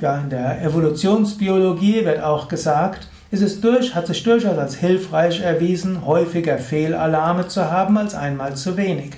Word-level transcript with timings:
ja, 0.00 0.18
in 0.18 0.30
der 0.30 0.62
Evolutionsbiologie 0.62 2.06
wird 2.06 2.22
auch 2.22 2.48
gesagt, 2.48 3.08
ist 3.32 3.42
es 3.42 3.62
durch, 3.62 3.94
hat 3.94 4.06
sich 4.06 4.22
durchaus 4.22 4.58
als 4.58 4.76
hilfreich 4.76 5.40
erwiesen, 5.40 6.04
häufiger 6.04 6.58
Fehlalarme 6.58 7.48
zu 7.48 7.70
haben 7.70 7.96
als 7.96 8.14
einmal 8.14 8.54
zu 8.56 8.76
wenig. 8.76 9.12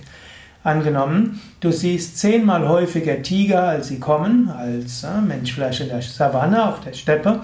Angenommen, 0.62 1.40
du 1.58 1.72
siehst 1.72 2.18
zehnmal 2.18 2.68
häufiger 2.68 3.22
Tiger, 3.22 3.64
als 3.64 3.88
sie 3.88 3.98
kommen, 3.98 4.50
als 4.50 5.02
äh, 5.02 5.20
Mensch 5.20 5.52
vielleicht 5.52 5.80
in 5.80 5.88
der 5.88 6.00
Savanne, 6.00 6.68
auf 6.68 6.80
der 6.80 6.92
Steppe, 6.92 7.40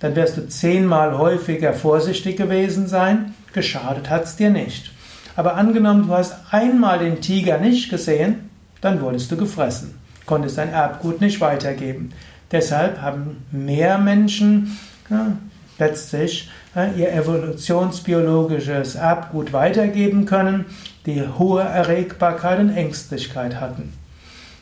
dann 0.00 0.16
wirst 0.16 0.38
du 0.38 0.48
zehnmal 0.48 1.16
häufiger 1.18 1.74
vorsichtig 1.74 2.38
gewesen 2.38 2.86
sein, 2.88 3.34
geschadet 3.52 4.08
hat 4.08 4.24
es 4.24 4.36
dir 4.36 4.50
nicht. 4.50 4.92
Aber 5.36 5.56
angenommen, 5.56 6.06
du 6.06 6.14
hast 6.14 6.36
einmal 6.50 7.00
den 7.00 7.20
Tiger 7.20 7.58
nicht 7.58 7.90
gesehen, 7.90 8.48
dann 8.80 9.02
wurdest 9.02 9.30
du 9.30 9.36
gefressen, 9.36 9.94
konntest 10.24 10.56
dein 10.56 10.72
Erbgut 10.72 11.20
nicht 11.20 11.42
weitergeben. 11.42 12.12
Deshalb 12.50 13.02
haben 13.02 13.44
mehr 13.52 13.98
Menschen 13.98 14.78
ja, 15.10 15.36
letztlich 15.78 16.50
ihr 16.96 17.12
evolutionsbiologisches 17.12 18.96
Erbgut 18.96 19.52
weitergeben 19.52 20.26
können, 20.26 20.66
die 21.06 21.22
hohe 21.38 21.62
Erregbarkeit 21.62 22.58
und 22.58 22.76
Ängstlichkeit 22.76 23.60
hatten. 23.60 23.92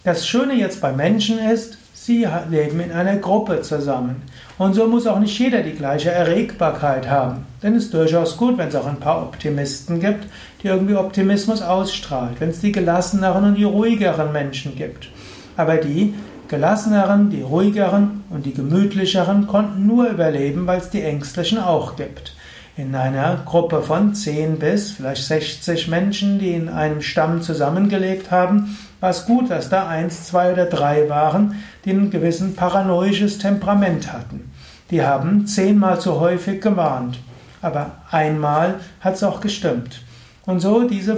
Das 0.05 0.27
Schöne 0.27 0.55
jetzt 0.55 0.81
bei 0.81 0.93
Menschen 0.93 1.39
ist, 1.39 1.79
sie 1.95 2.27
leben 2.51 2.81
in 2.81 2.91
einer 2.91 3.17
Gruppe 3.17 3.63
zusammen. 3.63 4.23
Und 4.59 4.75
so 4.75 4.87
muss 4.87 5.07
auch 5.07 5.21
nicht 5.21 5.39
jeder 5.39 5.63
die 5.63 5.75
gleiche 5.75 6.11
Erregbarkeit 6.11 7.09
haben. 7.09 7.47
Denn 7.63 7.77
es 7.77 7.85
ist 7.85 7.95
durchaus 7.95 8.37
gut, 8.37 8.59
wenn 8.59 8.69
es 8.69 8.75
auch 8.75 8.87
ein 8.87 9.01
paar 9.01 9.23
Optimisten 9.23 10.01
gibt, 10.01 10.27
die 10.63 10.69
irgendwie 10.69 10.97
Optimismus 10.97 11.63
ausstrahlt. 11.63 12.41
Wenn 12.41 12.51
es 12.51 12.61
die 12.61 12.73
gelasseneren 12.73 13.45
und 13.45 13.55
die 13.55 13.65
ruhigeren 13.65 14.33
Menschen 14.33 14.77
gibt. 14.77 15.09
Aber 15.57 15.77
die, 15.77 16.15
gelasseneren, 16.53 17.31
die 17.31 17.41
ruhigeren 17.41 18.25
und 18.29 18.45
die 18.45 18.53
gemütlicheren 18.53 19.47
konnten 19.47 19.87
nur 19.87 20.11
überleben, 20.11 20.67
weil 20.67 20.81
es 20.81 20.91
die 20.91 21.01
ängstlichen 21.01 21.59
auch 21.59 21.97
gibt. 21.97 22.37
In 22.77 22.95
einer 22.95 23.37
Gruppe 23.47 23.81
von 23.81 24.15
10 24.15 24.59
bis 24.59 24.91
vielleicht 24.93 25.25
60 25.25 25.89
Menschen, 25.89 26.39
die 26.39 26.53
in 26.53 26.69
einem 26.69 27.01
Stamm 27.01 27.41
zusammengelebt 27.41 28.31
haben, 28.31 28.77
war 29.01 29.09
es 29.09 29.25
gut, 29.25 29.51
dass 29.51 29.71
da 29.71 29.89
eins, 29.89 30.27
zwei 30.27 30.53
oder 30.53 30.67
drei 30.67 31.09
waren, 31.09 31.57
die 31.87 31.93
ein 31.93 32.11
gewissen 32.11 32.55
paranoisches 32.55 33.39
Temperament 33.39 34.13
hatten. 34.13 34.51
Die 34.91 35.03
haben 35.03 35.47
zehnmal 35.47 36.01
zu 36.01 36.21
häufig 36.21 36.61
gewarnt, 36.61 37.19
aber 37.63 37.93
einmal 38.11 38.75
hat 39.01 39.15
es 39.15 39.23
auch 39.23 39.41
gestimmt. 39.41 40.03
Und 40.45 40.61
so 40.61 40.87
diese 40.87 41.17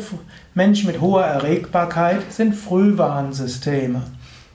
Menschen 0.54 0.86
mit 0.86 1.00
hoher 1.00 1.24
Erregbarkeit 1.24 2.20
sind 2.32 2.54
Frühwarnsysteme. 2.54 4.02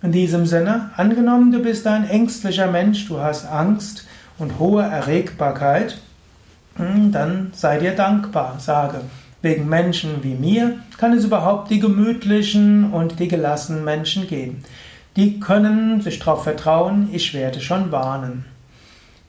In 0.02 0.14
diesem 0.14 0.46
Sinne, 0.46 0.92
angenommen, 0.96 1.52
du 1.52 1.60
bist 1.60 1.86
ein 1.86 2.10
ängstlicher 2.10 2.68
Mensch, 2.68 3.08
du 3.08 3.20
hast 3.20 3.46
Angst 3.46 4.08
und 4.38 4.58
hohe 4.58 4.84
Erregbarkeit, 4.84 5.98
hm, 6.76 7.12
dann 7.12 7.52
sei 7.54 7.80
dir 7.80 7.96
dankbar, 7.96 8.56
sage, 8.60 9.02
wegen 9.42 9.68
Menschen 9.68 10.24
wie 10.24 10.36
mir 10.36 10.80
kann 10.98 11.14
es 11.14 11.26
überhaupt 11.26 11.70
die 11.70 11.80
gemütlichen 11.80 12.92
und 12.92 13.20
die 13.20 13.28
gelassenen 13.28 13.84
Menschen 13.84 14.28
geben. 14.28 14.64
Die 15.18 15.40
können 15.40 16.02
sich 16.02 16.20
darauf 16.20 16.44
vertrauen, 16.44 17.10
ich 17.12 17.34
werde 17.34 17.60
schon 17.60 17.92
warnen. 17.92 18.46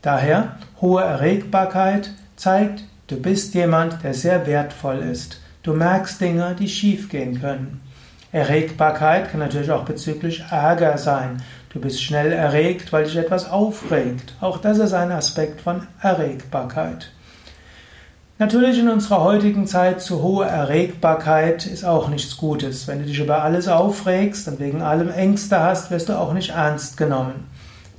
Daher, 0.03 0.57
hohe 0.81 1.03
Erregbarkeit 1.03 2.13
zeigt, 2.37 2.85
du 3.09 3.21
bist 3.21 3.55
jemand, 3.55 4.03
der 4.05 4.15
sehr 4.15 4.47
wertvoll 4.47 4.99
ist. 4.99 5.41
Du 5.63 5.75
merkst 5.75 6.21
Dinge, 6.21 6.57
die 6.59 6.69
schiefgehen 6.69 7.41
können. 7.41 7.81
Erregbarkeit 8.33 9.31
kann 9.31 9.41
natürlich 9.41 9.71
auch 9.71 9.85
bezüglich 9.85 10.45
Ärger 10.51 10.99
sein. 10.99 11.43
Du 11.73 11.81
bist 11.81 12.03
schnell 12.03 12.33
erregt, 12.33 12.93
weil 12.93 13.05
dich 13.05 13.17
etwas 13.17 13.51
aufregt. 13.51 14.35
Auch 14.41 14.59
das 14.59 14.79
ist 14.79 14.93
ein 14.93 15.13
Aspekt 15.13 15.61
von 15.61 15.87
Erregbarkeit. 16.01 17.11
Natürlich 18.39 18.79
in 18.79 18.89
unserer 18.89 19.23
heutigen 19.23 19.67
Zeit 19.67 20.01
zu 20.01 20.23
hohe 20.23 20.47
Erregbarkeit 20.47 21.67
ist 21.67 21.85
auch 21.85 22.09
nichts 22.09 22.37
Gutes. 22.37 22.89
Wenn 22.89 23.01
du 23.01 23.05
dich 23.05 23.19
über 23.19 23.43
alles 23.43 23.69
aufregst 23.69 24.49
und 24.49 24.61
wegen 24.61 24.81
allem 24.81 25.11
Ängste 25.11 25.61
hast, 25.61 25.91
wirst 25.91 26.09
du 26.09 26.19
auch 26.19 26.33
nicht 26.33 26.51
ernst 26.51 26.97
genommen. 26.97 27.49